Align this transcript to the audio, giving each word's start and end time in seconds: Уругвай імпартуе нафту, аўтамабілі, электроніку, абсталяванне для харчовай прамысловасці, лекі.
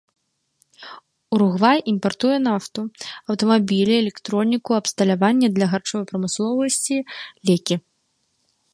Уругвай 1.35 1.77
імпартуе 1.91 2.37
нафту, 2.47 2.81
аўтамабілі, 3.33 3.93
электроніку, 4.03 4.71
абсталяванне 4.81 5.47
для 5.59 5.65
харчовай 5.75 6.05
прамысловасці, 6.15 6.95
лекі. 7.53 7.75